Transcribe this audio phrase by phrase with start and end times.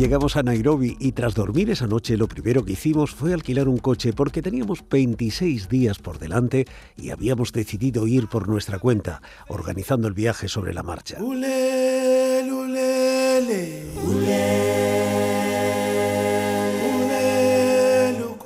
[0.00, 3.76] Llegamos a Nairobi y tras dormir esa noche lo primero que hicimos fue alquilar un
[3.76, 6.64] coche porque teníamos 26 días por delante
[6.96, 11.18] y habíamos decidido ir por nuestra cuenta, organizando el viaje sobre la marcha.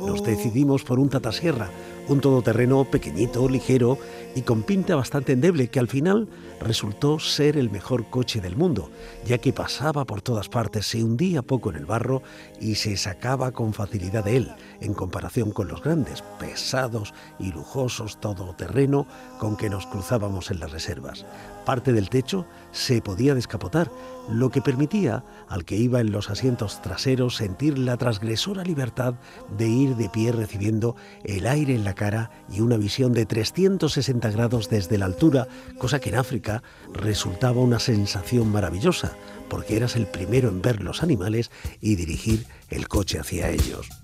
[0.00, 1.70] Nos decidimos por un Tatasierra,
[2.08, 3.98] un todoterreno pequeñito, ligero
[4.34, 6.28] y con pinta bastante endeble que al final
[6.60, 8.90] resultó ser el mejor coche del mundo,
[9.24, 12.22] ya que pasaba por todas partes, se hundía poco en el barro
[12.60, 18.20] y se sacaba con facilidad de él, en comparación con los grandes, pesados y lujosos
[18.20, 19.06] todoterreno
[19.38, 21.24] con que nos cruzábamos en las reservas.
[21.64, 23.90] Parte del techo se podía descapotar,
[24.28, 29.14] lo que permitía al que iba en los asientos traseros sentir la transgresora libertad
[29.56, 34.30] de ir de pie recibiendo el aire en la cara y una visión de 360
[34.30, 35.46] grados desde la altura,
[35.78, 39.12] cosa que en África resultaba una sensación maravillosa,
[39.48, 44.03] porque eras el primero en ver los animales y dirigir el coche hacia ellos.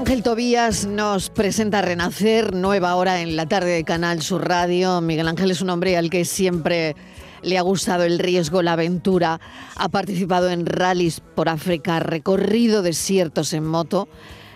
[0.00, 5.02] Ángel Tobías nos presenta Renacer, nueva hora en la tarde de Canal Sur Radio.
[5.02, 6.96] Miguel Ángel es un hombre al que siempre
[7.42, 9.40] le ha gustado el riesgo, la aventura.
[9.76, 14.08] Ha participado en rallies por África, recorrido desiertos en moto,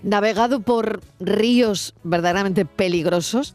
[0.03, 3.55] navegado por ríos verdaderamente peligrosos.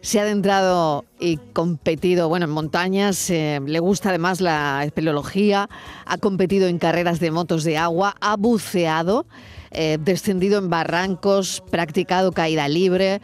[0.00, 5.70] Se ha adentrado y competido, bueno, en montañas, eh, le gusta además la espeleología,
[6.04, 9.24] ha competido en carreras de motos de agua, ha buceado
[9.72, 13.20] eh, descendido en barrancos, practicado caída libre,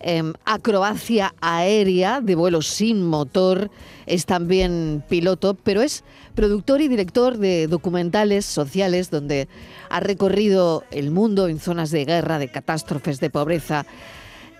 [0.00, 3.70] em, acrobacia aérea de vuelo sin motor,
[4.06, 9.48] es también piloto, pero es productor y director de documentales sociales donde
[9.90, 13.86] ha recorrido el mundo en zonas de guerra, de catástrofes, de pobreza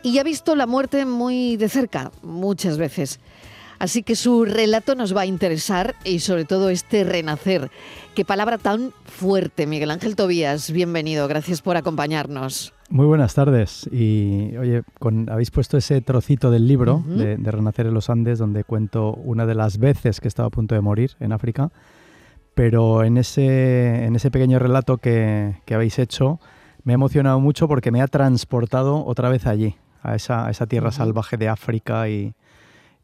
[0.02, 3.20] y ha visto la muerte muy de cerca, muchas veces.
[3.82, 7.68] Así que su relato nos va a interesar y sobre todo este renacer.
[8.14, 10.70] Qué palabra tan fuerte, Miguel Ángel Tobías.
[10.70, 12.72] Bienvenido, gracias por acompañarnos.
[12.90, 13.90] Muy buenas tardes.
[13.90, 14.84] Y oye,
[15.26, 19.56] habéis puesto ese trocito del libro de, Renacer en los Andes, donde cuento una de
[19.56, 21.72] las veces que estaba a punto de morir en África.
[22.54, 26.38] Pero en ese, en ese pequeño relato que, habéis hecho,
[26.84, 30.92] me ha emocionado mucho porque me ha transportado otra vez allí, a esa, esa tierra
[30.92, 32.36] salvaje de África y,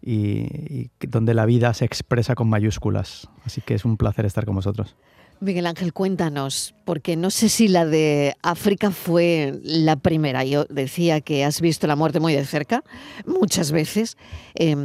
[0.02, 3.28] y, donde la vida se expresa con mayúsculas.
[3.44, 4.96] Así que es un placer estar con vosotros.
[5.40, 10.44] Miguel Ángel, cuéntanos, porque no sé si la de África fue la primera.
[10.44, 12.82] Yo decía que has visto la muerte muy de cerca,
[13.24, 14.16] muchas veces.
[14.54, 14.78] Em,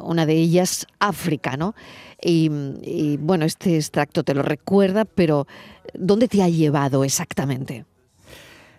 [0.00, 1.74] una de ellas, África, ¿no?
[2.22, 2.50] Y,
[2.82, 5.48] y, bueno, este extracto te lo recuerda, pero
[5.92, 7.84] ¿dónde te ha llevado exactamente?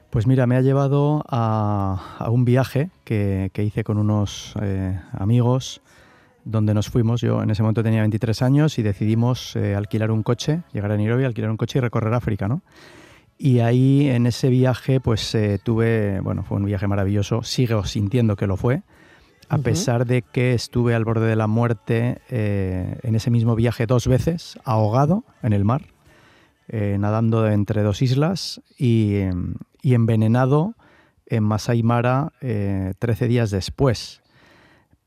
[0.09, 5.81] Pues mira, me ha llevado a, un viaje que, hice con unos eh, amigos
[6.45, 7.21] donde nos fuimos.
[7.21, 10.97] Yo en ese momento tenía 23 años y decidimos eh, alquilar un coche, llegar a
[10.97, 12.63] Nairobi, alquilar un coche y recorrer África, ¿no?
[13.37, 18.35] Y ahí en ese viaje pues eh, tuve, bueno, fue un viaje maravilloso, sigo sintiendo
[18.35, 18.81] que lo fue,
[19.47, 24.07] a pesar de que estuve al borde de la muerte en ese mismo viaje dos
[24.07, 25.87] veces, ahogado en el mar,
[26.67, 29.23] nadando entre dos islas y,
[29.81, 30.75] y envenenado
[31.25, 34.21] en Masai Mara 13 eh, días después.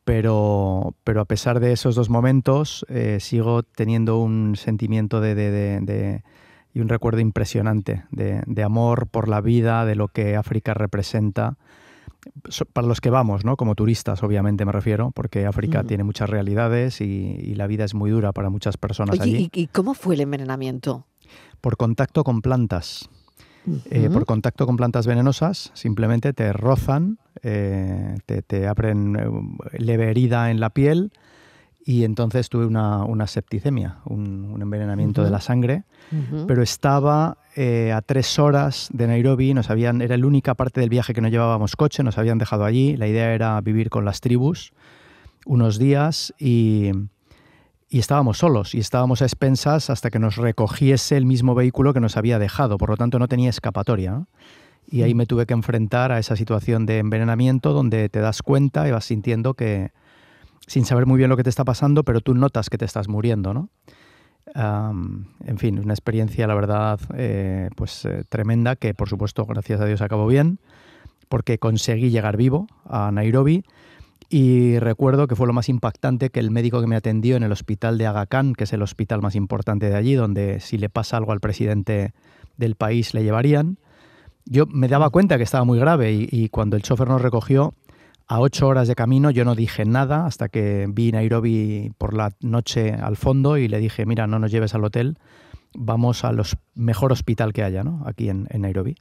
[0.04, 6.22] Pero, pero a pesar de esos dos momentos, eh, sigo teniendo un sentimiento de,
[6.74, 11.56] y un recuerdo impresionante de, amor por la vida, de lo que África representa.
[12.72, 13.56] Para los que vamos, ¿no?
[13.56, 18.10] Como turistas, obviamente me refiero, porque África tiene muchas realidades y, la vida es muy
[18.10, 19.50] dura para muchas personas allí.
[19.52, 21.06] ¿y, ¿Y cómo fue el envenenamiento?
[21.60, 23.08] Por contacto con plantas.
[23.90, 30.50] Eh, por contacto con plantas venenosas, simplemente te rozan, eh, te, abren eh, leve herida
[30.50, 31.12] en la piel
[31.84, 35.84] y entonces tuve una, septicemia, un, envenenamiento de la sangre,
[36.46, 41.12] pero estaba a tres horas de Nairobi, nos habían, era la única parte del viaje
[41.12, 44.72] que no llevábamos coche, nos habían dejado allí, la idea era vivir con las tribus
[45.44, 46.92] unos días y,
[47.92, 52.00] y estábamos solos y estábamos a expensas hasta que nos recogiese el mismo vehículo que
[52.00, 54.24] nos había dejado, por lo tanto no tenía escapatoria.
[54.90, 55.16] Y ahí mm.
[55.18, 59.04] me tuve que enfrentar a esa situación de envenenamiento donde te das cuenta y vas
[59.04, 59.90] sintiendo que,
[60.66, 63.08] sin saber muy bien lo que te está pasando, pero tú notas que te estás
[63.08, 63.68] muriendo, ¿no?
[64.54, 69.86] en fin, una experiencia, la verdad, eh, pues eh, tremenda, que por supuesto, gracias a
[69.86, 70.58] Dios, acabó bien,
[71.28, 73.64] porque conseguí llegar vivo a Nairobi
[74.32, 77.52] y recuerdo que fue lo más impactante que el médico que me atendió en el
[77.52, 80.88] hospital de Aga Khan, que es el hospital más importante de allí, donde si le
[80.88, 82.14] pasa algo al presidente
[82.56, 83.76] del país le llevarían.
[84.46, 87.74] Yo me daba cuenta que estaba muy grave y, cuando el chofer nos recogió,
[88.26, 92.30] a ocho horas de camino yo no dije nada hasta que vi Nairobi por la
[92.40, 95.18] noche al fondo y le dije, mira, no nos lleves al hotel,
[95.74, 96.40] vamos al
[96.74, 98.02] mejor hospital que haya, ¿no?
[98.06, 98.94] Aquí en, Nairobi.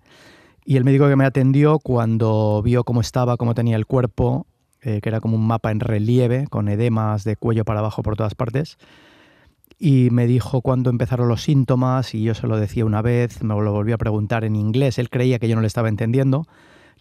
[0.65, 4.45] Y el médico que me atendió, cuando vio cómo estaba, cómo tenía el cuerpo,
[4.81, 8.15] eh, que era como un mapa en relieve, con edemas de cuello para abajo por
[8.15, 8.77] todas partes,
[9.77, 13.55] y me dijo cuándo empezaron los síntomas y yo se lo decía una vez, me
[13.55, 16.45] lo volví a preguntar en inglés, él creía que yo no le estaba entendiendo,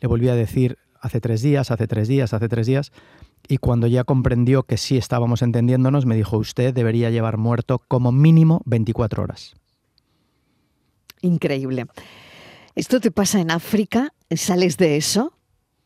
[0.01, 2.93] le volví a decir hace tres días, hace tres días, hace tres días,
[3.49, 8.13] y cuando ya comprendió que sí estábamos entendiéndonos, me dijo, usted debería llevar muerto como
[8.13, 9.57] mínimo 24 horas.
[11.23, 11.87] Increíble.
[12.75, 14.15] ¿Esto te pasa en África?
[14.31, 15.33] ¿Sales de eso?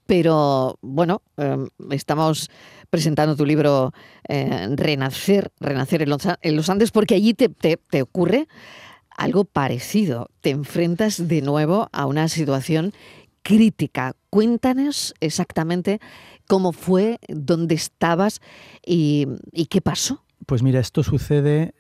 [0.07, 2.51] Pero bueno, em, estamos
[2.91, 3.93] presentando tu libro
[4.29, 6.11] eh, Renacer, Renacer en
[6.57, 8.47] los, Andes, porque allí te, te, ocurre
[9.17, 10.29] algo parecido.
[10.41, 12.93] Te enfrentas de nuevo a una situación
[13.43, 14.15] crítica.
[14.31, 16.01] Cuéntanos exactamente
[16.47, 18.41] cómo fue, dónde estabas
[18.85, 19.27] y,
[19.71, 20.23] qué pasó.
[20.47, 21.75] Pues mira, esto sucede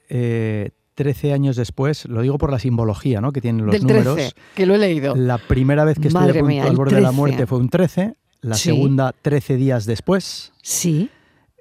[0.94, 3.32] 13 eh, años después, lo digo por la simbología ¿no?
[3.32, 4.14] que tienen los Del números.
[4.14, 5.14] 13, que lo he leído.
[5.17, 9.12] La primera vez que estuve al borde de la muerte fue un 13, la segunda
[9.20, 10.52] 13 días después.
[10.62, 11.11] Sí.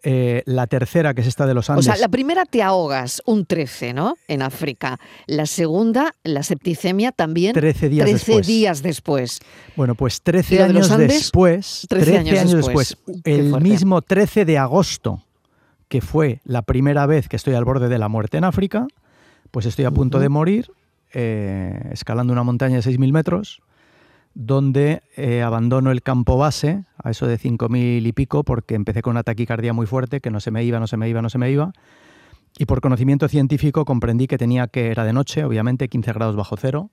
[0.05, 1.87] Eh, la tercera, que es esta de los Andes.
[1.87, 4.15] O sea, la primera te ahogas, un 13, ¿no?
[4.27, 4.99] En África.
[5.27, 7.53] La segunda, la septicemia también.
[7.53, 8.47] 13 días 13 después.
[8.47, 9.39] días después.
[9.77, 11.85] Bueno, pues 13 años después.
[11.87, 12.97] 13, años, después.
[13.23, 15.23] el mismo 13 de agosto,
[15.87, 18.87] que fue la primera vez que estoy al borde de la muerte en África,
[19.53, 20.71] pues estoy a punto de morir,
[21.13, 23.61] eh, escalando una montaña de 6.000 metros
[24.33, 29.11] donde eh, abandono el campo base, a eso de 5.000 y pico, porque empecé con
[29.11, 31.37] una taquicardia muy fuerte, que no se me iba, no se me iba, no se
[31.37, 31.71] me iba.
[32.57, 36.57] Y por conocimiento científico comprendí que tenía que, era de noche, obviamente, 15 grados bajo
[36.57, 36.89] cero,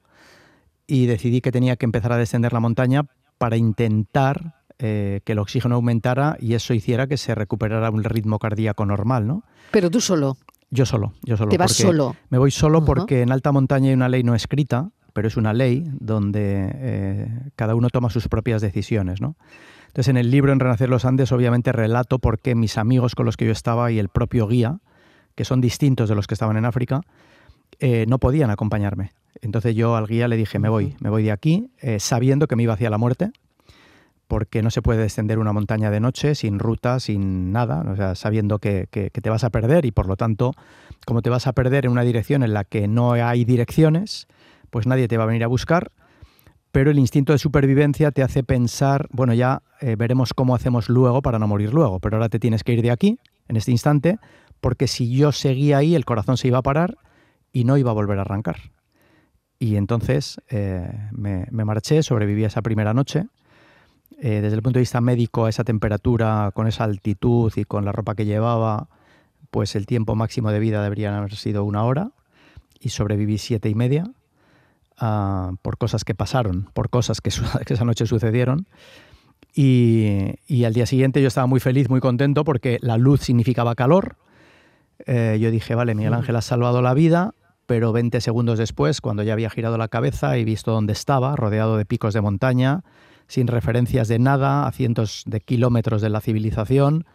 [0.87, 3.07] y decidí que tenía que empezar a descender la montaña
[3.39, 8.39] para intentar eh, que el oxígeno aumentara y eso hiciera que se recuperara un ritmo
[8.39, 9.45] cardíaco normal, ¿no?
[9.71, 10.37] Pero tú solo.
[10.71, 11.51] Yo solo, yo solo.
[11.51, 12.15] ¿Te vas solo?
[12.29, 15.53] Me voy solo porque en alta montaña hay una ley no escrita pero es una
[15.53, 19.21] ley donde eh, cada uno toma sus propias decisiones.
[19.21, 19.37] ¿no?
[19.89, 23.27] Entonces, en el libro En Renacer los Andes, obviamente relato por qué mis amigos con
[23.27, 24.79] los que yo estaba y el propio guía,
[25.35, 27.01] que son distintos de los que estaban en África,
[27.79, 29.13] eh, no podían acompañarme.
[29.43, 32.57] Entonces yo al guía le dije, me voy, me voy de aquí, eh, sabiendo que
[32.57, 33.31] me iba hacia la muerte,
[34.31, 38.87] porque no se puede descender una montaña de noche sin ruta, sin nada, sabiendo que,
[38.87, 40.53] te vas a perder y por lo tanto,
[41.05, 44.29] como te vas a perder en una dirección en la que no hay direcciones,
[44.71, 45.91] pues nadie te va a venir a buscar,
[46.71, 51.23] pero el instinto de supervivencia te hace pensar, bueno, ya eh, veremos cómo hacemos luego
[51.23, 53.19] para no morir luego, pero ahora te tienes que ir de aquí,
[53.49, 54.19] en este instante,
[54.61, 56.97] porque si yo seguía ahí, el corazón se iba a parar
[57.53, 58.71] y no iba a volver a arrancar.
[59.59, 63.27] Y entonces eh, me, marché, sobreviví a esa primera noche.
[64.19, 67.85] Eh, desde el punto de vista médico, a esa temperatura, con esa altitud y con
[67.85, 68.89] la ropa que llevaba,
[69.51, 72.13] pues el tiempo máximo de vida debería haber sido una hora
[72.79, 74.05] y sobreviví siete y media
[75.63, 77.31] por cosas que pasaron, por cosas que,
[77.67, 78.67] esa noche sucedieron.
[79.55, 84.17] Y, al día siguiente yo estaba muy feliz, muy contento porque la luz significaba calor.
[85.07, 87.33] Eh, yo dije, vale, Miguel Ángel ha salvado la vida,
[87.67, 91.79] pero 20 segundos después, cuando ya había girado la cabeza y visto dónde estaba, rodeado
[91.79, 92.85] de picos de montaña,
[93.31, 97.07] sin referencias de nada, a cientos de kilómetros de la civilización,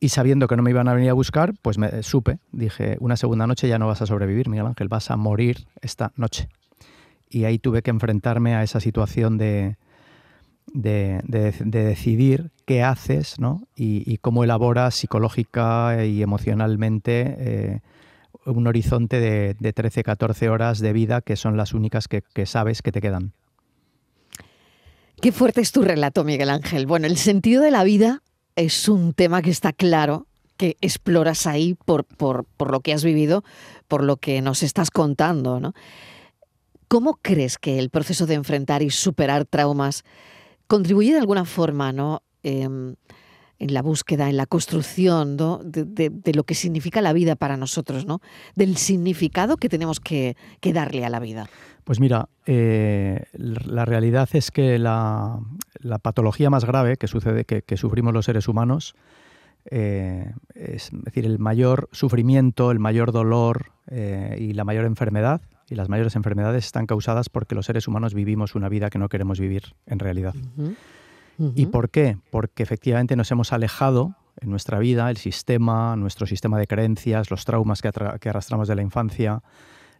[0.00, 3.16] y sabiendo que no me iban a venir a buscar, pues me supe, dije, una
[3.16, 6.48] segunda noche ya no vas a sobrevivir, Miguel Ángel, vas a morir esta noche
[7.30, 9.76] y ahí tuve que enfrentarme a esa situación de,
[10.72, 11.22] de,
[11.64, 13.62] decidir qué haces ¿no?
[13.74, 17.80] y, cómo elaboras psicológica y emocionalmente eh,
[18.44, 22.92] un horizonte de, 13, 14 horas de vida que son las únicas que, sabes que
[22.92, 23.32] te quedan.
[25.20, 26.86] Qué fuerte es tu relato, Miguel Ángel.
[26.86, 28.22] Bueno, el sentido de la vida
[28.54, 33.02] es un tema que está claro, que exploras ahí por, por, por lo que has
[33.02, 33.42] vivido,
[33.88, 35.74] por lo que nos estás contando, ¿no?
[36.86, 40.04] ¿Cómo crees que el proceso de enfrentar y superar traumas
[40.68, 42.22] contribuye de alguna forma ¿no?
[42.44, 42.94] Em,
[43.58, 48.20] en la búsqueda, en la construcción de, lo que significa la vida para nosotros, ¿no?
[48.54, 51.48] del significado que tenemos que, darle a la vida?
[51.84, 55.40] Pues mira, eh, la realidad es que la,
[56.02, 58.94] patología más grave que sucede, que, sufrimos los seres humanos,
[59.70, 65.74] eh, es decir, el mayor sufrimiento, el mayor dolor eh, y la mayor enfermedad y
[65.74, 69.38] las mayores enfermedades están causadas porque los seres humanos vivimos una vida que no queremos
[69.40, 70.34] vivir en realidad.
[71.54, 72.18] ¿Y por qué?
[72.30, 77.44] Porque efectivamente nos hemos alejado en nuestra vida, el sistema, nuestro sistema de creencias, los
[77.44, 79.42] traumas que, arrastramos de la infancia,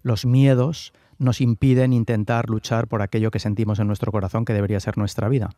[0.03, 4.81] los miedos, nos impiden intentar luchar por aquello que sentimos en nuestro corazón que debería
[4.81, 5.51] ser nuestra vida.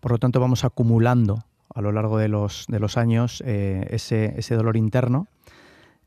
[0.00, 1.44] Por lo tanto, vamos acumulando
[1.74, 5.26] a lo largo de los, de los años eh, ese, ese, dolor interno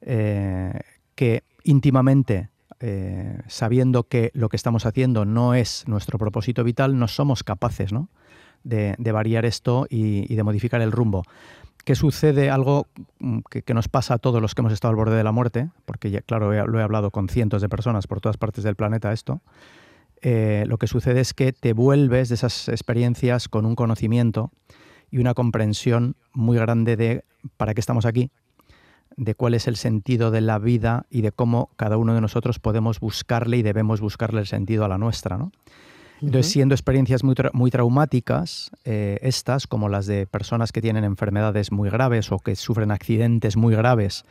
[0.02, 0.80] eh,
[1.16, 7.08] que íntimamente, eh, sabiendo que lo que estamos haciendo no es nuestro propósito vital, no
[7.08, 7.92] somos capaces
[8.64, 11.24] de, variar esto y, de modificar el rumbo.
[11.86, 12.50] ¿Qué sucede?
[12.50, 12.88] Algo
[13.20, 15.70] mm, que, nos pasa a todos los que hemos estado al borde de la muerte,
[15.86, 19.12] porque ya, claro, lo he hablado con cientos de personas por todas partes del planeta
[19.12, 19.42] esto,
[20.22, 24.52] eh, lo que sucede es que te vuelves de esas experiencias con un conocimiento
[25.12, 27.24] y una comprensión muy grande de
[27.58, 28.30] para qué estamos aquí,
[29.16, 32.60] de cuál es el sentido de la vida y de cómo cada uno de nosotros
[32.60, 35.38] podemos buscarle y debemos buscarle el sentido a la nuestra.
[35.38, 35.52] ¿no?
[36.22, 41.72] Entonces, siendo experiencias muy, muy traumáticas, eh, estas, como las de personas que tienen enfermedades
[41.72, 44.26] muy graves o que sufren accidentes muy graves,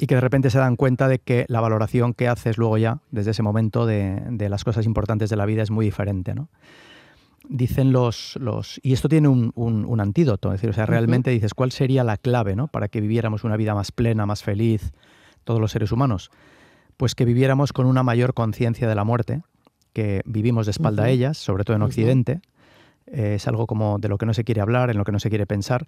[0.00, 3.00] y que de repente se dan cuenta de que la valoración que haces luego ya,
[3.10, 6.34] desde ese momento, de, las cosas importantes de la vida es muy diferente.
[6.34, 6.48] ¿no?
[7.46, 8.80] Dicen los, los...
[8.82, 12.56] Y esto tiene un, antídoto, es decir, o sea, realmente dices, ¿cuál sería la clave
[12.56, 12.68] ¿no?
[12.68, 14.92] para que viviéramos una vida más plena, más feliz,
[15.44, 16.30] todos los seres humanos?
[16.96, 19.42] Pues que viviéramos con una mayor conciencia de la muerte,
[19.92, 22.40] que vivimos de espalda a ellas, sobre todo en Occidente.
[23.06, 25.18] Eh, es algo como de lo que no se quiere hablar, en lo que no
[25.18, 25.86] se quiere pensar.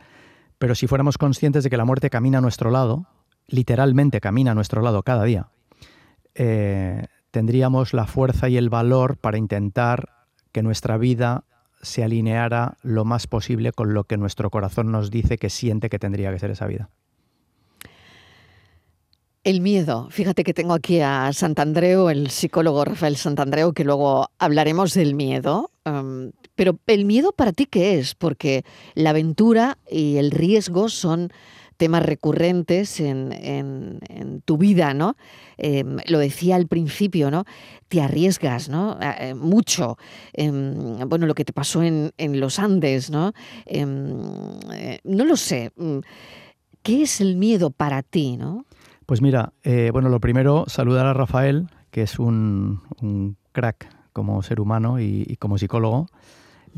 [0.58, 3.06] Pero si fuéramos conscientes de que la muerte camina a nuestro lado,
[3.48, 5.48] literalmente camina a nuestro lado cada día,
[6.34, 10.10] eh, tendríamos la fuerza y el valor para intentar
[10.52, 11.44] que nuestra vida
[11.80, 15.98] se alineara lo más posible con lo que nuestro corazón nos dice que siente que
[15.98, 16.90] tendría que ser esa vida.
[19.44, 20.06] El miedo.
[20.10, 25.72] Fíjate que tengo aquí a Santandreu, el psicólogo Rafael Santandreu, que luego hablaremos del miedo.
[25.84, 28.14] Em, pero el miedo para ti qué es?
[28.14, 31.32] Porque la aventura y el riesgo son
[31.76, 35.16] temas recurrentes en, tu vida, ¿no?
[35.58, 37.44] Em, lo decía al principio, ¿no?
[37.88, 38.96] Te arriesgas, ¿no?
[39.02, 39.98] Eh, mucho.
[40.34, 43.32] Em, bueno, lo que te pasó en, los Andes, ¿no?
[43.66, 45.72] Eh, no lo sé.
[45.74, 45.98] Mm,
[46.84, 48.66] ¿Qué es el miedo para ti, no?
[49.06, 52.80] Pues mira, eh, bueno, lo primero, saludar a Rafael, que es un,
[53.52, 56.08] crack como ser humano y como psicólogo.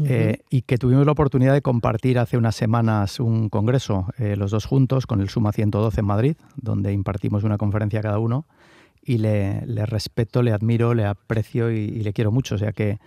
[0.02, 4.50] Eh, y que tuvimos la oportunidad de compartir hace unas semanas un congreso, eh, los
[4.50, 8.46] dos juntos, con el Suma 112 en Madrid, donde impartimos una conferencia cada uno.
[9.06, 12.54] Y le, respeto, le admiro, le aprecio y, y, le quiero mucho.
[12.54, 12.98] O sea que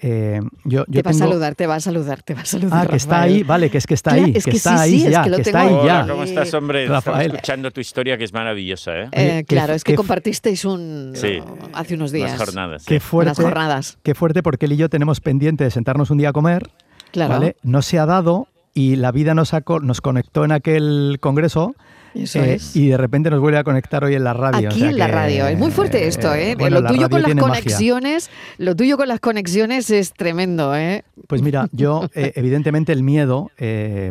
[0.00, 2.86] eh, yo, te va a saludar, te va a saludar, te va a saludar.
[2.86, 5.42] Ah, que está ahí, vale, que es que está ahí, que, está ahí ya, que,
[5.42, 6.06] está ahí ya.
[6.08, 6.86] ¿Cómo estás, hombre?
[6.86, 7.32] Rafael.
[7.32, 9.08] escuchando tu historia que es maravillosa, ¿eh?
[9.12, 11.12] eh claro, es que compartisteis un
[11.72, 12.30] hace unos días.
[12.30, 12.84] Unas jornadas.
[12.84, 13.98] Qué fuerte, unas jornadas.
[14.02, 16.70] Qué fuerte porque él y yo tenemos pendiente de sentarnos un día a comer.
[17.12, 17.34] Claro.
[17.34, 17.56] ¿vale?
[17.62, 19.52] No se ha dado y la vida nos,
[19.82, 21.74] nos conectó en aquel congreso
[22.14, 24.68] eh, y de repente nos vuelve a conectar hoy en la radio.
[24.68, 25.46] Aquí en la radio.
[25.46, 26.56] Es muy fuerte esto, ¿eh?
[26.58, 31.04] lo tuyo con las conexiones, lo tuyo con las conexiones es tremendo, ¿eh?
[31.26, 33.50] Pues mira, yo eh, evidentemente el miedo,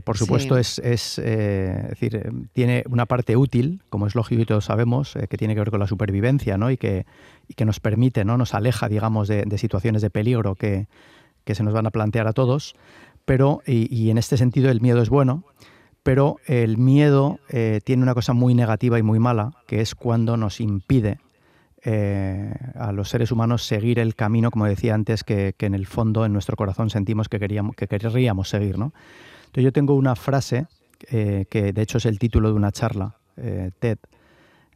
[0.03, 5.13] por supuesto, es, es, decir, tiene una parte útil, como es lógico y todos sabemos,
[5.29, 6.71] que tiene que ver con la supervivencia, ¿no?
[6.71, 7.05] Y que,
[7.47, 8.37] y que nos permite, ¿no?
[8.37, 10.87] Nos aleja, digamos, de, situaciones de peligro que,
[11.43, 12.75] que, se nos van a plantear a todos.
[13.25, 15.43] Pero, y, en este sentido, el miedo es bueno
[16.03, 20.35] pero el miedo eh, tiene una cosa muy negativa y muy mala, que es cuando
[20.35, 21.19] nos impide
[21.83, 26.25] eh, a los seres humanos seguir el camino, como decía antes, que, en el fondo,
[26.25, 28.77] en nuestro corazón, sentimos que, queríamos, que querríamos seguir.
[28.79, 28.93] ¿no?
[29.53, 30.65] Yo tengo una frase,
[31.11, 33.17] eh, que de hecho es el título de una charla,
[33.79, 33.97] TED,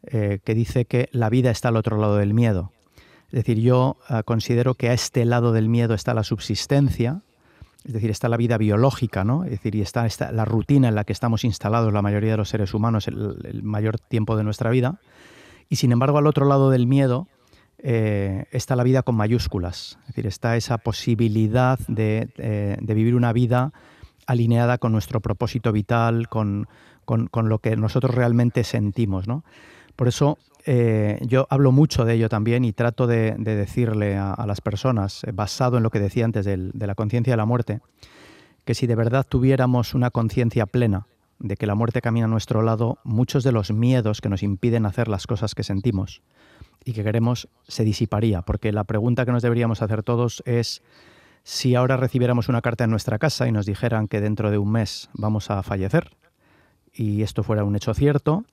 [0.01, 2.71] que dice que la vida está al otro lado del miedo.
[3.27, 7.21] Es decir, yo considero que a este lado del miedo está la subsistencia,
[7.85, 9.43] es decir, está la vida biológica, ¿no?
[9.43, 12.49] Es decir, y está, la rutina en la que estamos instalados la mayoría de los
[12.49, 14.99] seres humanos el, mayor tiempo de nuestra vida.
[15.69, 17.27] Y sin embargo, al otro lado del miedo
[17.77, 19.99] eh, está la vida con mayúsculas.
[20.01, 23.71] Es decir, está esa posibilidad de, eh, vivir una vida
[24.25, 26.67] alineada con nuestro propósito vital, con,
[27.05, 29.43] con, lo que nosotros realmente sentimos, ¿no?
[29.95, 34.61] Por eso eh, yo hablo mucho de ello también y trato de, decirle a, las
[34.61, 37.81] personas, eh, basado en lo que decía antes de la conciencia de la muerte,
[38.65, 41.07] que si de verdad tuviéramos una conciencia plena
[41.39, 44.85] de que la muerte camina a nuestro lado, muchos de los miedos que nos impiden
[44.85, 46.21] hacer las cosas que sentimos
[46.83, 50.81] y que queremos se disiparía, porque la pregunta que nos deberíamos hacer todos es
[51.43, 54.71] si ahora recibiéramos una carta en nuestra casa y nos dijeran que dentro de un
[54.71, 56.11] mes vamos a fallecer,
[56.91, 58.45] y esto fuera un hecho cierto,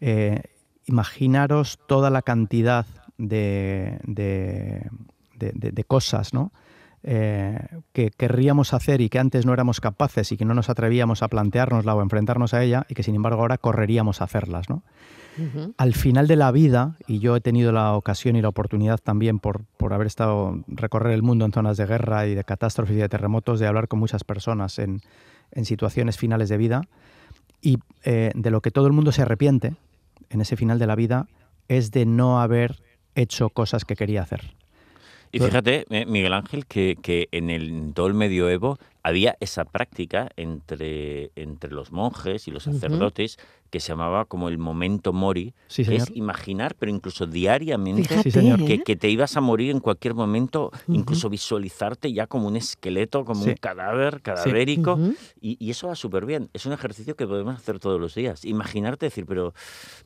[0.00, 0.42] eh,
[0.86, 2.86] imaginaros toda la cantidad
[3.18, 6.52] de, de, cosas, ¿no?
[7.02, 7.58] eh,
[7.92, 11.28] que querríamos hacer y que antes no éramos capaces y que no nos atrevíamos a
[11.28, 14.70] planteárnosla o enfrentarnos a ella y que sin embargo ahora correríamos a hacerlas.
[14.70, 14.82] ¿no?
[15.76, 19.38] Al final de la vida, y yo he tenido la ocasión y la oportunidad también
[19.38, 23.00] por, por haber estado, recorrer el mundo en zonas de guerra y de catástrofes y
[23.00, 25.02] de terremotos, de hablar con muchas personas en,
[25.52, 26.82] en situaciones finales de vida,
[27.60, 29.74] y eh, de lo que todo el mundo se arrepiente
[30.30, 31.26] en ese final de la vida
[31.68, 32.82] es de no haber
[33.14, 34.54] hecho cosas que quería hacer.
[35.32, 40.30] Y fíjate, eh, Miguel Ángel, que, que en el todo el medioevo había esa práctica
[40.36, 43.38] entre, entre los monjes y los sacerdotes
[43.74, 48.08] que se llamaba como el momento mori, que es imaginar, pero incluso diariamente,
[48.84, 53.42] que, te ibas a morir en cualquier momento, incluso visualizarte ya como un esqueleto, como
[53.42, 55.00] un cadáver cadavérico,
[55.40, 56.50] y, eso va súper bien.
[56.52, 58.44] Es un ejercicio que podemos hacer todos los días.
[58.44, 59.54] Imaginarte, decir, pero,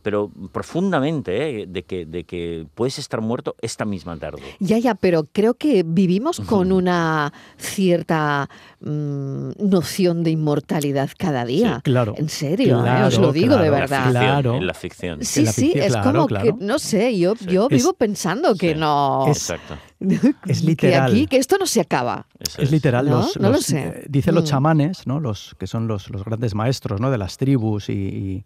[0.01, 1.67] pero profundamente, ¿eh?
[1.69, 4.41] de, que, de que puedes estar muerto esta misma tarde.
[4.61, 8.49] Ya, ya, pero creo que vivimos con una cierta
[8.89, 11.81] mm, noción de inmortalidad cada día.
[11.85, 12.15] claro.
[12.17, 13.03] En serio, ¿eh?
[13.05, 14.11] os lo digo de verdad.
[14.11, 14.55] Claro.
[14.55, 15.23] En la ficción.
[15.23, 19.27] Sí, sí, es como que, no sé, yo, yo vivo pensando que no...
[19.29, 19.77] Exacto.
[20.47, 21.11] es literal.
[21.11, 22.27] Que aquí, que esto no se acaba.
[22.39, 23.09] es, literal.
[23.09, 23.23] ¿No?
[23.23, 23.79] Los, lo sé.
[23.79, 24.47] Eh, dicen los mm.
[24.47, 25.21] chamanes, ¿no?
[25.21, 27.11] los, que son los, los grandes maestros ¿no?
[27.11, 28.45] de las tribus y, y,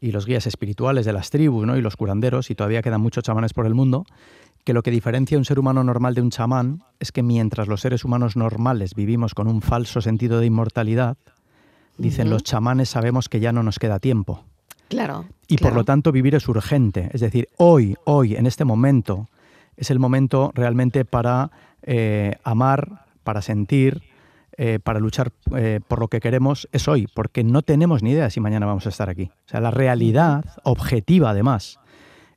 [0.00, 1.76] los guías espirituales de las tribus ¿no?
[1.76, 4.04] y los curanderos, y todavía quedan muchos chamanes por el mundo,
[4.64, 7.68] que lo que diferencia a un ser humano normal de un chamán es que mientras
[7.68, 11.16] los seres humanos normales vivimos con un falso sentido de inmortalidad,
[11.98, 14.44] dicen los chamanes sabemos que ya no nos queda tiempo.
[14.88, 15.24] Claro.
[15.48, 17.10] Y por lo tanto vivir es urgente.
[17.12, 19.28] Es decir, hoy, hoy, en este momento,
[19.76, 21.50] es el momento realmente para
[21.82, 24.02] eh, amar, para sentir,
[24.58, 28.30] eh, para luchar eh, por lo que queremos, es hoy, porque no tenemos ni idea
[28.30, 29.30] si mañana vamos a estar aquí.
[29.46, 31.78] O sea, la realidad objetiva, además,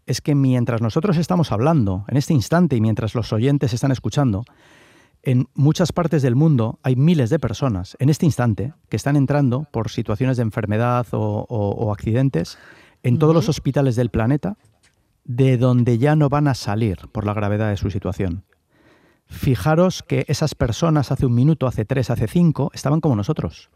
[0.06, 4.44] es que mientras nosotros estamos hablando, en este instante, y mientras los oyentes están escuchando,
[5.26, 9.68] en muchas partes del mundo hay miles de personas en este instante que están entrando
[9.72, 12.60] por situaciones de enfermedad o, accidentes
[13.02, 14.58] en todos los hospitales del planeta
[15.24, 18.44] de donde ya no van a salir por la gravedad de su situación.
[19.28, 23.70] Fijaros que esas personas hace un minuto, hace tres, hace cinco, estaban como nosotros,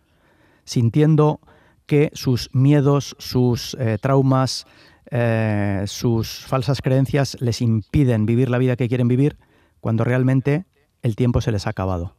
[0.63, 1.39] sintiendo
[1.85, 4.67] que sus miedos, sus eh, traumas,
[5.09, 9.37] eh, sus falsas creencias les impiden vivir la vida que quieren vivir,
[9.79, 10.65] cuando realmente
[11.01, 12.15] el tiempo se les ha acabado.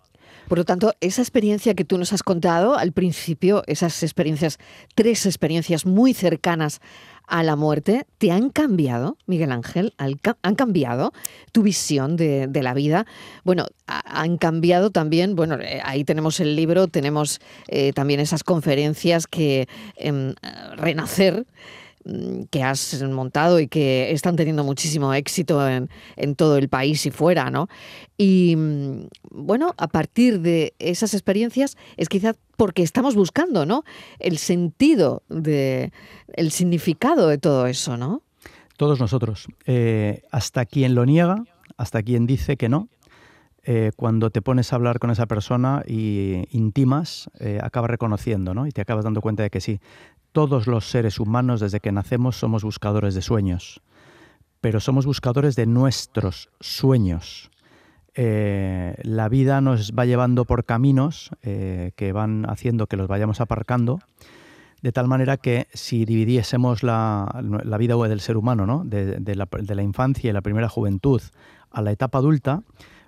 [0.50, 4.58] Por lo tanto, esa experiencia que tú nos has contado al principio, esas experiencias,
[4.96, 6.80] tres experiencias muy cercanas
[7.28, 9.94] a la muerte, ¿te han cambiado, Miguel Ángel?
[9.96, 11.12] ¿Han cambiado
[11.52, 13.06] tu visión de, la vida?
[13.44, 19.28] Bueno, han cambiado también, bueno, eh, ahí tenemos el libro, tenemos eh, también esas conferencias
[19.28, 20.34] que em,
[20.76, 21.79] Renacer Mm,
[22.50, 25.88] que has montado y que están teniendo muchísimo éxito en,
[26.36, 27.68] todo el país y fuera, ¿no?
[28.16, 33.84] Y mm, bueno, a partir de esas experiencias es quizás porque estamos buscando, ¿no?
[34.18, 35.92] El sentido de,
[36.34, 38.22] el significado de todo eso, ¿no?
[38.76, 39.46] Todos nosotros.
[39.66, 41.44] Eh, hasta quien lo niega,
[41.76, 42.88] hasta quien dice que no,
[43.64, 48.66] eh, cuando te pones a hablar con esa persona y intimas, eh, acabas reconociendo, ¿no?
[48.66, 49.80] Y te acabas dando cuenta de que sí
[50.32, 53.82] todos los seres humanos desde que nacemos somos buscadores de sueños,
[54.60, 57.50] pero somos buscadores de nuestros sueños.
[58.14, 63.40] Eh, la vida nos va llevando por caminos eh, que van haciendo que los vayamos
[63.40, 64.00] aparcando,
[64.82, 67.28] de tal manera que si dividiésemos la,
[67.78, 68.82] vida del ser humano, ¿no?
[68.84, 71.20] de, la, de la infancia y la primera juventud
[71.70, 72.62] a la etapa adulta,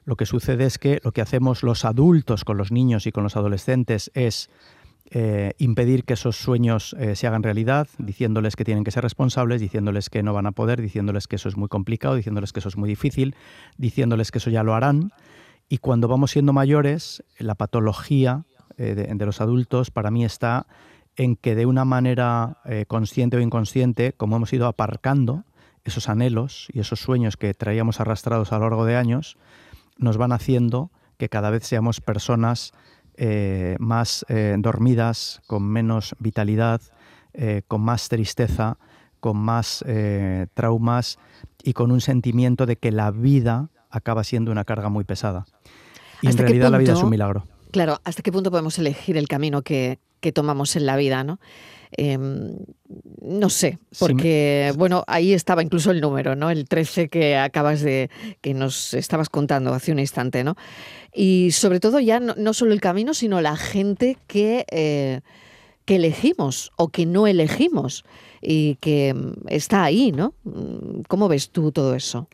[0.04, 3.22] lo que sucede es que lo que hacemos los adultos con los niños y con
[3.22, 4.50] los adolescentes es
[5.14, 9.60] eh, impedir que esos sueños eh, se hagan realidad, diciéndoles que tienen que ser responsables,
[9.60, 12.70] diciéndoles que no van a poder, diciéndoles que eso es muy complicado, diciéndoles que eso
[12.70, 13.36] es muy difícil,
[13.76, 15.12] diciéndoles que eso ya lo harán.
[15.68, 18.44] Y cuando vamos siendo mayores, la patología
[18.78, 20.66] eh, de, los adultos para mí está
[21.16, 22.56] en que de una manera
[22.88, 25.44] consciente o inconsciente, como hemos ido aparcando
[25.84, 29.36] esos anhelos y esos sueños que traíamos arrastrados a lo largo de años,
[30.02, 32.72] nos van haciendo que cada vez seamos personas
[33.16, 36.80] eh, más eh, dormidas, con menos vitalidad,
[37.34, 38.78] eh, con más tristeza,
[39.20, 39.84] con más
[40.54, 41.18] traumas
[41.62, 45.46] y con un sentimiento de que la vida acaba siendo una carga muy pesada.
[46.22, 47.46] Y en realidad la vida es un milagro.
[47.70, 51.38] Claro, ¿hasta qué punto podemos elegir el camino que, que tomamos en la vida, ¿no?
[51.96, 52.56] Em,
[53.20, 56.50] no sé, porque bueno, ahí estaba incluso el número, ¿no?
[56.50, 60.56] El 13 que acabas de, que nos estabas contando hace un instante, ¿no?
[61.14, 65.20] Y sobre todo ya no, solo el camino, sino la gente que, eh,
[65.84, 68.04] que elegimos o que no elegimos
[68.40, 70.32] y que em, está ahí, ¿no?
[71.08, 72.26] ¿Cómo ves tú todo eso?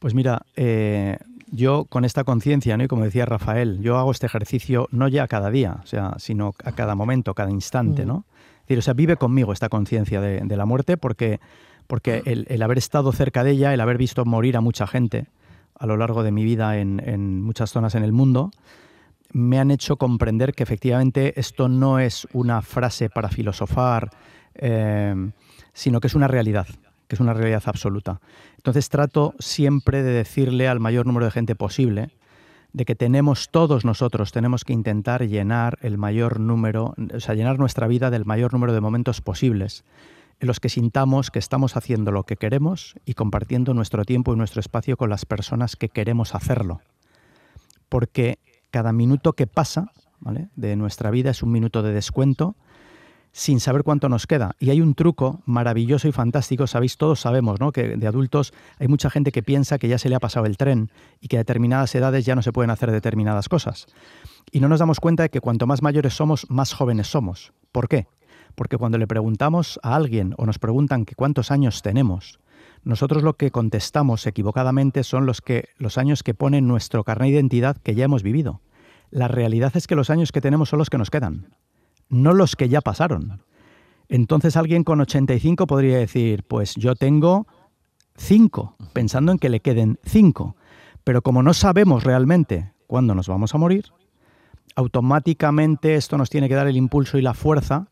[0.00, 1.18] Pues mira, eh,
[1.52, 2.84] yo con esta conciencia, ¿no?
[2.84, 6.54] y como decía Rafael, yo hago este ejercicio no ya cada día, o sea, sino
[6.64, 8.24] a cada momento, cada instante, ¿no?
[8.64, 11.38] Es decir, o sea, vive conmigo esta conciencia de, la muerte porque,
[11.86, 15.26] porque el, haber estado cerca de ella, el haber visto morir a mucha gente
[15.78, 18.52] a lo largo de mi vida en, muchas zonas en el mundo,
[19.32, 24.08] me han hecho comprender que efectivamente esto no es una frase para filosofar,
[24.54, 25.14] eh,
[25.74, 26.66] sino que es una realidad,
[27.06, 28.22] que es una realidad absoluta.
[28.56, 32.12] Entonces trato siempre de decirle al mayor número de gente posible
[32.74, 37.58] de que tenemos todos nosotros, tenemos que intentar llenar el mayor número, o sea, llenar
[37.58, 39.84] nuestra vida del mayor número de momentos posibles
[40.40, 44.36] en los que sintamos que estamos haciendo lo que queremos y compartiendo nuestro tiempo y
[44.36, 46.80] nuestro espacio con las personas que queremos hacerlo.
[47.88, 48.40] Porque
[48.72, 49.92] cada minuto que pasa
[50.56, 52.56] de nuestra vida es un minuto de descuento
[53.34, 54.54] sin saber cuánto nos queda.
[54.60, 57.72] Y hay un truco maravilloso y fantástico, sabéis, todos sabemos, ¿no?
[57.72, 60.56] Que de adultos hay mucha gente que piensa que ya se le ha pasado el
[60.56, 63.86] tren y que a determinadas edades ya no se pueden hacer determinadas cosas.
[64.52, 67.52] Y no nos damos cuenta de que cuanto más mayores somos, más jóvenes somos.
[67.72, 68.06] ¿Por qué?
[68.54, 72.38] Porque cuando le preguntamos a alguien o nos preguntan que cuántos años tenemos,
[72.84, 77.34] nosotros lo que contestamos equivocadamente son los, que, los años que pone nuestro carnet de
[77.34, 78.60] identidad que ya hemos vivido.
[79.10, 81.48] La realidad es que los años que tenemos son los que nos quedan
[82.08, 83.42] no los que ya pasaron.
[84.08, 87.46] Entonces alguien con 85 podría decir, pues yo tengo
[88.16, 90.56] 5, pensando en que le queden 5.
[91.04, 93.86] Pero como no sabemos realmente cuándo nos vamos a morir,
[94.76, 97.88] automáticamente esto nos tiene que dar el impulso y la fuerza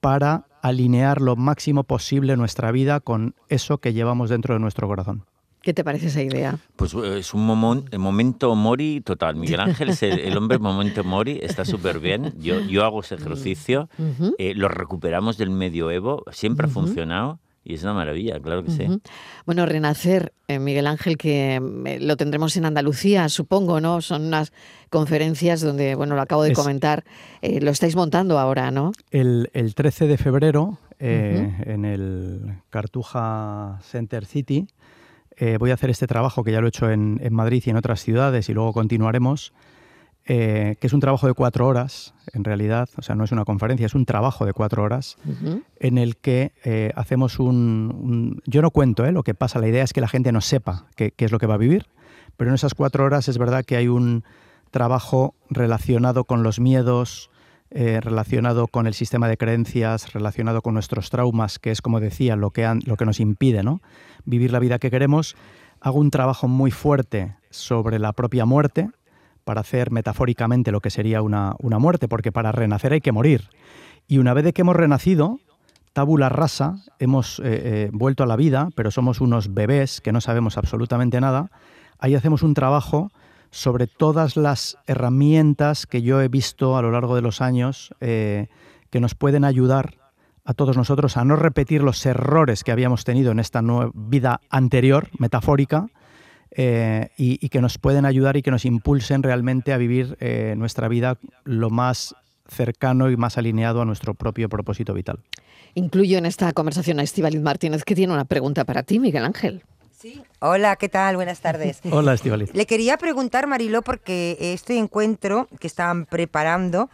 [0.00, 5.24] para alinear lo máximo posible nuestra vida con eso que llevamos dentro de nuestro corazón.
[5.64, 6.58] ¿Qué te parece esa idea?
[6.76, 9.34] Pues eh, es un momento Mori total.
[9.34, 12.34] Miguel Ángel es el, hombre momento Mori, está súper bien.
[12.38, 13.88] Yo, yo hago ese ejercicio,
[14.38, 17.40] eh, lo recuperamos del medioevo, siempre ha funcionado.
[17.66, 18.84] Y es una maravilla, claro que sí.
[19.46, 21.58] Bueno, Renacer, eh, Miguel Ángel, que
[21.98, 24.02] lo tendremos en Andalucía, supongo, ¿no?
[24.02, 24.52] Son unas
[24.90, 27.04] conferencias donde, bueno, lo acabo de comentar,
[27.40, 28.92] lo estáis montando ahora, ¿no?
[29.10, 34.66] El, el 13 de febrero, en el Cartuja Center City,
[35.36, 37.76] eh, voy a hacer este trabajo que ya lo he hecho en, Madrid y en
[37.76, 39.52] otras ciudades y luego continuaremos,
[40.26, 43.44] eh, que es un trabajo de cuatro horas, en realidad, o sea, no es una
[43.44, 45.16] conferencia, es un trabajo de cuatro horas
[45.80, 49.92] en el que eh, hacemos un, Yo no cuento lo que pasa, la idea es
[49.92, 51.86] que la gente no sepa qué, qué es lo que va a vivir,
[52.36, 54.24] pero en esas cuatro horas es verdad que hay un
[54.70, 57.30] trabajo relacionado con los miedos,
[57.74, 62.36] eh, relacionado con el sistema de creencias, relacionado con nuestros traumas, que es, como decía,
[62.36, 63.82] lo que, lo que nos impide ¿no?
[64.24, 65.36] vivir la vida que queremos.
[65.80, 68.88] Hago un trabajo muy fuerte sobre la propia muerte,
[69.44, 73.50] para hacer metafóricamente lo que sería una, muerte, porque para renacer hay que morir.
[74.08, 75.38] Y una vez de que hemos renacido,
[75.92, 80.20] tabula rasa, hemos eh, eh, vuelto a la vida, pero somos unos bebés que no
[80.20, 81.50] sabemos absolutamente nada,
[81.98, 83.10] ahí hacemos un trabajo
[83.54, 88.48] sobre todas las herramientas que yo he visto a lo largo de los años eh,
[88.90, 89.94] que nos pueden ayudar
[90.44, 93.62] a todos nosotros a no repetir los errores que habíamos tenido en esta
[93.94, 95.86] vida anterior, metafórica,
[96.50, 100.88] eh, y, que nos pueden ayudar y que nos impulsen realmente a vivir eh, nuestra
[100.88, 102.14] vida lo más
[102.48, 105.20] cercano y más alineado a nuestro propio propósito vital.
[105.74, 109.62] Incluyo en esta conversación a Estibaliz Martínez, que tiene una pregunta para ti, Miguel Ángel.
[110.40, 111.16] Hola, ¿qué tal?
[111.16, 111.80] Buenas tardes.
[111.90, 112.46] Hola, Estivali.
[112.52, 116.90] Le quería preguntar, Mariló, porque este encuentro que estaban preparando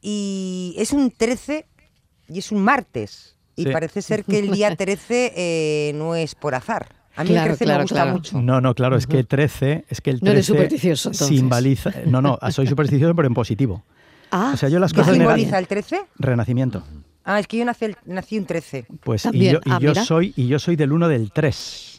[0.00, 1.66] y es un 13
[2.28, 3.36] y es un martes.
[3.56, 6.88] Y parece ser que el día 13 eh, no es por azar.
[7.16, 8.42] A mí el 13 me gusta mucho.
[8.42, 11.92] No, no, claro, es que el 13, es que el 13 no eres supersticioso, simboliza,
[12.06, 13.84] no, no, soy supersticioso pero en positivo.
[14.32, 16.00] Ah, o sea, yo las ¿qué simboliza el 13?
[16.18, 16.82] Renacimiento.
[17.24, 18.86] Ah, es que yo nací, nací un 13.
[19.00, 21.93] Pues y yo, y ah, yo soy y yo soy del 1 del 3.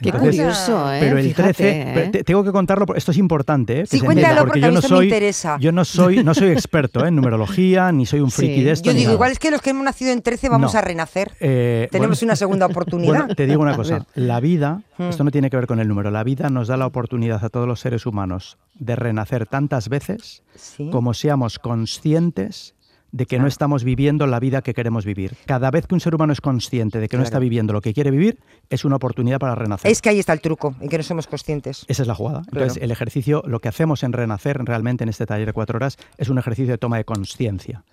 [0.00, 0.98] Qué curioso, ¿eh?
[1.00, 2.24] Pero el 13, ¿eh?
[2.24, 3.86] tengo que contarlo, esto es importante, ¿eh?
[3.86, 5.56] Sí, cuéntalo porque, yo no soy, me interesa.
[5.58, 7.08] Yo no soy, no soy experto ¿eh?
[7.08, 8.90] en numerología, ni soy un friki de esto.
[8.90, 11.32] Yo digo, igual es que los que hemos nacido en 13 vamos a renacer.
[11.40, 13.20] Eh, Tenemos una segunda oportunidad.
[13.20, 15.04] Bueno, te digo una cosa, la vida, hmm.
[15.04, 17.48] esto no tiene que ver con el número, la vida nos da la oportunidad a
[17.48, 20.42] todos los seres humanos de renacer tantas veces
[20.90, 22.74] como seamos conscientes
[23.16, 25.38] de que no estamos viviendo la vida que queremos vivir.
[25.46, 27.94] Cada vez que un ser humano es consciente de que no está viviendo lo que
[27.94, 29.90] quiere vivir, es una oportunidad para renacer.
[29.90, 31.86] Es que ahí está el truco, en que no somos conscientes.
[31.88, 32.42] Esa es la jugada.
[32.52, 35.96] Entonces, el ejercicio, lo que hacemos en Renacer realmente en este taller de cuatro horas,
[36.18, 37.84] es un ejercicio de toma de conciencia.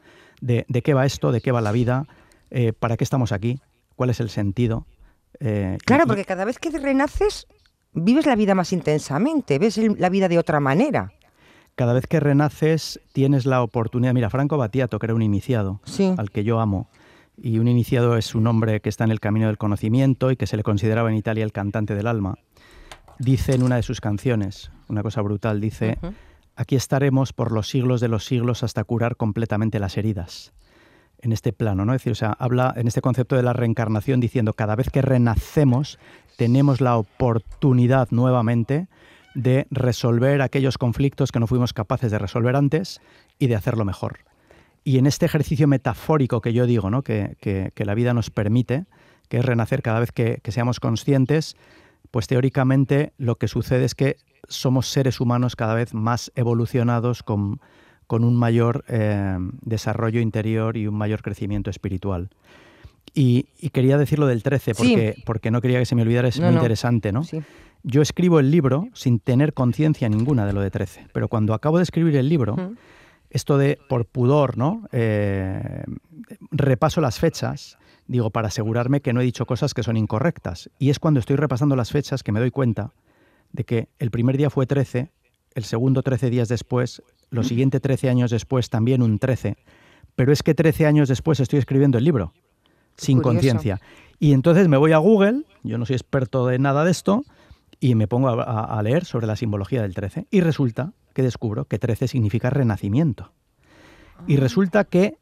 [0.41, 2.05] De, qué va esto, de qué va la vida,
[2.51, 3.61] eh, para qué estamos aquí,
[3.95, 4.85] cuál es el sentido.
[5.39, 7.47] Eh, claro, porque cada vez que renaces,
[7.93, 11.13] vives la vida más intensamente, ves la vida de otra manera
[11.75, 14.13] cada vez que renaces tienes la oportunidad.
[14.13, 15.81] Mira, Franco Battiato, que era un iniciado,
[16.17, 16.89] al que yo amo.
[17.35, 20.45] Y un iniciado es un hombre que está en el camino del conocimiento y que
[20.45, 22.35] se le consideraba en Italia el cantante del alma.
[23.19, 25.97] dice en una de sus canciones, una cosa brutal, dice,
[26.55, 30.53] aquí estaremos por los siglos de los siglos hasta curar completamente las heridas.
[31.21, 31.93] En este plano, ¿no?
[31.93, 35.01] Es decir, o sea, habla en este concepto de la reencarnación diciendo, cada vez que
[35.01, 35.97] renacemos,
[36.37, 38.87] tenemos la oportunidad nuevamente
[39.33, 43.01] de resolver aquellos conflictos que no fuimos capaces de resolver antes
[43.39, 44.19] y de hacerlo mejor.
[44.83, 47.03] Y en este ejercicio metafórico que yo digo, ¿no?
[47.03, 48.85] que, que, la vida nos permite,
[49.29, 51.55] que es renacer cada vez que, que seamos conscientes,
[52.11, 54.17] pues teóricamente lo que sucede es que
[54.47, 57.61] somos seres humanos cada vez más evolucionados con,
[58.07, 62.29] con un mayor eh, desarrollo interior y un mayor crecimiento espiritual.
[63.15, 66.53] Y, quería decirlo del 13 porque, porque no quería que se me olvidara, es muy
[66.53, 67.23] interesante, ¿no?
[67.83, 71.77] Yo escribo el libro sin tener conciencia ninguna de lo de 13, pero cuando acabo
[71.77, 72.55] de escribir el libro,
[73.29, 74.87] esto de por pudor, ¿no?
[74.91, 75.83] Eh,
[76.51, 80.69] repaso las fechas, digo, para asegurarme que no he dicho cosas que son incorrectas.
[80.79, 82.93] Y es cuando estoy repasando las fechas que me doy cuenta
[83.51, 85.11] de que el primer día fue 13,
[85.55, 89.57] el segundo 13 días después, los siguientes 13 años después también un 13,
[90.15, 92.33] pero es que 13 años después estoy escribiendo el libro
[92.97, 93.81] sin conciencia.
[94.19, 97.23] Y entonces me voy a Google, yo no soy experto de nada de esto,
[97.83, 100.27] y me pongo a, leer sobre la simbología del 13.
[100.31, 103.33] Y resulta que descubro que 13 significa renacimiento.
[104.25, 105.17] Y resulta que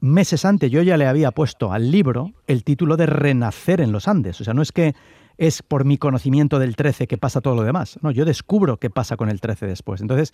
[0.00, 4.08] meses antes yo ya le había puesto al libro el título de Renacer en los
[4.08, 4.40] Andes.
[4.40, 4.94] O sea, no es que
[5.36, 7.98] es por mi conocimiento del 13 que pasa todo lo demás.
[8.00, 10.00] No, yo descubro qué pasa con el 13 después.
[10.00, 10.32] Entonces,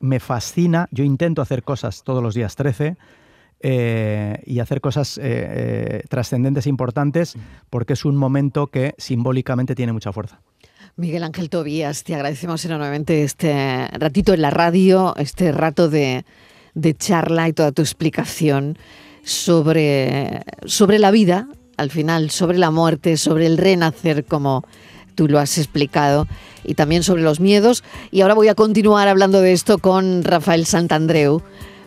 [0.00, 2.96] me fascina, yo intento hacer cosas todos los días 13,
[3.60, 7.34] eh, y hacer cosas eh, eh, trascendentes e importantes
[7.70, 10.40] porque es un momento que simbólicamente tiene mucha fuerza.
[10.96, 16.24] Miguel Ángel Tobías, te agradecemos enormemente este ratito en la radio, este rato de,
[16.98, 18.78] charla y toda tu explicación
[19.24, 24.64] sobre, sobre la vida, al final, sobre la muerte, sobre el renacer, como
[25.16, 26.28] tú lo has explicado,
[26.62, 27.82] y también sobre los miedos.
[28.12, 31.42] Y ahora voy a continuar hablando de esto con Rafael Santandreu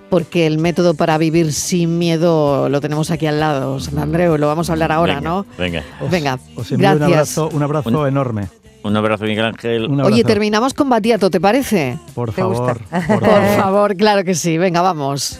[0.09, 4.47] porque el método para vivir sin miedo lo tenemos aquí al lado, San Andreu, lo
[4.47, 5.45] vamos a hablar ahora, ¿no?
[5.57, 5.83] Venga.
[6.09, 8.47] venga, os envío Un abrazo, un abrazo enorme.
[8.87, 10.01] Un abrazo, Miguel Ángel.
[10.01, 11.97] Oye, terminamos con Batiato, ¿te parece?
[12.15, 12.79] Por favor.
[13.07, 14.57] Por, por favor, claro que sí.
[14.57, 15.39] Venga, vamos.